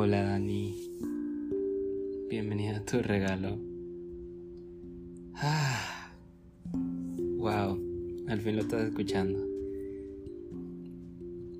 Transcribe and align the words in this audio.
Hola 0.00 0.22
Dani, 0.22 0.76
bienvenida 2.30 2.76
a 2.76 2.84
tu 2.84 3.02
regalo. 3.02 3.58
Ah, 5.34 6.12
wow, 7.36 7.76
al 8.28 8.40
fin 8.40 8.54
lo 8.54 8.62
estás 8.62 8.82
escuchando. 8.82 9.44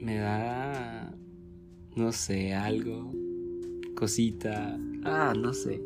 Me 0.00 0.18
da, 0.18 1.12
no 1.96 2.12
sé, 2.12 2.54
algo, 2.54 3.10
cosita, 3.96 4.78
ah, 5.02 5.34
no 5.36 5.52
sé. 5.52 5.82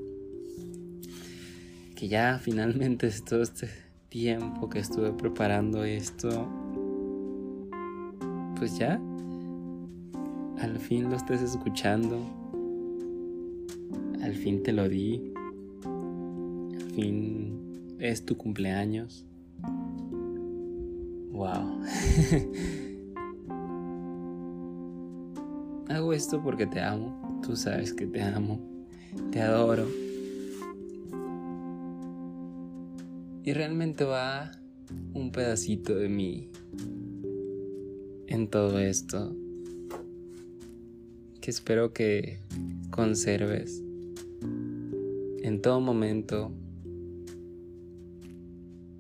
Que 1.97 2.09
ya 2.09 2.39
finalmente 2.39 3.11
todo 3.27 3.41
este 3.41 3.71
tiempo 4.11 4.69
que 4.69 4.81
estuve 4.81 5.13
preparando 5.15 5.83
esto, 5.83 6.47
pues 8.59 8.77
ya 8.77 9.01
al 10.59 10.79
fin 10.79 11.11
lo 11.11 11.17
estés 11.17 11.43
escuchando, 11.43 12.19
al 14.23 14.35
fin 14.35 14.63
te 14.63 14.73
lo 14.73 14.89
di, 14.89 15.33
al 15.85 16.83
fin 16.93 17.97
es 17.99 18.25
tu 18.25 18.37
cumpleaños. 18.37 19.27
Wow. 21.33 21.81
Hago 25.89 26.13
esto 26.13 26.43
porque 26.43 26.67
te 26.67 26.81
amo, 26.81 27.41
tú 27.43 27.57
sabes 27.57 27.93
que 27.93 28.07
te 28.07 28.23
amo, 28.23 28.61
te 29.31 29.41
adoro. 29.41 29.87
Y 33.43 33.53
realmente 33.53 34.05
va 34.05 34.53
un 35.13 35.31
pedacito 35.31 35.95
de 35.95 36.09
mí 36.09 36.49
en 38.27 38.49
todo 38.49 38.79
esto 38.79 39.37
que 41.45 41.51
espero 41.51 41.93
que 41.93 42.39
conserves 42.91 43.83
en 45.43 45.61
todo 45.61 45.79
momento, 45.79 46.51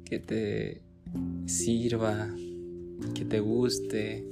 que 0.04 0.18
te 0.18 0.82
sirva, 1.46 2.28
que 3.14 3.24
te 3.24 3.40
guste, 3.40 4.26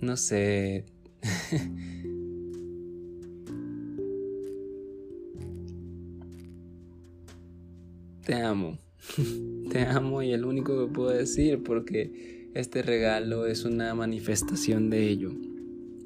no 0.00 0.16
sé. 0.16 0.84
te 8.24 8.34
amo, 8.34 8.78
te 9.72 9.86
amo 9.86 10.22
y 10.22 10.30
el 10.30 10.44
único 10.44 10.86
que 10.86 10.92
puedo 10.92 11.10
decir 11.10 11.64
porque 11.64 12.45
este 12.56 12.80
regalo 12.80 13.44
es 13.44 13.66
una 13.66 13.94
manifestación 13.94 14.88
de 14.88 15.10
ello, 15.10 15.30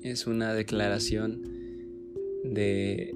es 0.03 0.27
una 0.27 0.53
declaración 0.53 1.43
de 2.43 3.15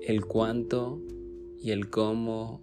el 0.00 0.24
cuánto 0.24 1.02
y 1.60 1.72
el 1.72 1.90
cómo. 1.90 2.62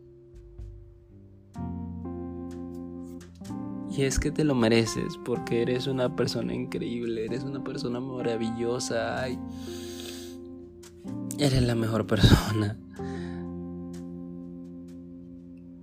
Y 3.95 4.02
es 4.02 4.17
que 4.17 4.31
te 4.31 4.44
lo 4.44 4.56
mereces 4.56 5.20
porque 5.23 5.61
eres 5.61 5.86
una 5.86 6.16
persona 6.16 6.52
increíble, 6.56 7.26
eres 7.26 7.44
una 7.44 7.64
persona 7.64 8.00
maravillosa, 8.00 9.28
eres 11.38 11.61
la 11.61 11.76
mejor 11.76 12.08
persona 12.08 12.76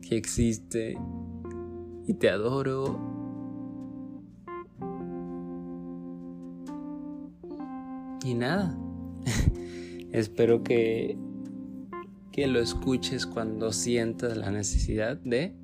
que 0.03 0.17
existe. 0.17 0.98
Y 2.09 2.15
te 2.15 2.31
adoro 2.31 3.16
Y 8.26 8.34
nada, 8.34 8.76
espero 10.12 10.64
que, 10.64 11.16
que 12.32 12.48
lo 12.48 12.59
escuches 12.59 13.25
cuando 13.25 13.72
sientas 13.72 14.37
la 14.37 14.50
necesidad 14.50 15.16
de, 15.16 15.54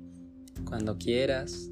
cuando 0.63 0.97
quieras, 0.97 1.69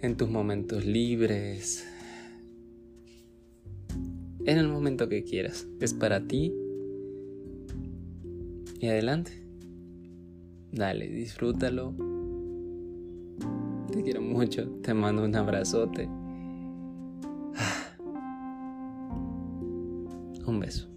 en 0.00 0.16
tus 0.16 0.28
momentos 0.28 0.84
libres, 0.84 1.86
en 4.44 4.58
el 4.58 4.66
momento 4.66 5.08
que 5.08 5.22
quieras. 5.22 5.68
Es 5.78 5.94
para 5.94 6.26
ti. 6.26 6.52
Y 8.80 8.88
adelante. 8.88 9.30
Dale, 10.72 11.06
disfrútalo. 11.06 11.94
Te 13.92 14.02
quiero 14.02 14.22
mucho. 14.22 14.68
Te 14.82 14.92
mando 14.92 15.24
un 15.24 15.36
abrazote. 15.36 16.08
Un 20.46 20.60
beso. 20.60 20.93